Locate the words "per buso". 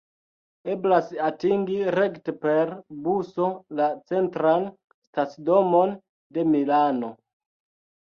2.47-3.51